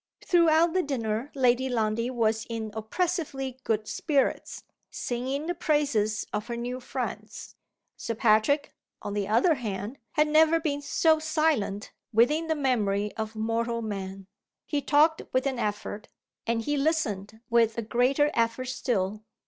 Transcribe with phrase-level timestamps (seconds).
[0.25, 6.57] Throughout the dinner Lady Lundie was in oppressively good spirits, singing the praises of her
[6.57, 7.53] new friends.
[7.97, 13.35] Sir Patrick, on the other hand, had never been so silent within the memory of
[13.35, 14.25] mortal man.
[14.65, 16.07] He talked with an effort;
[16.47, 19.23] and he listened with a greater effort still.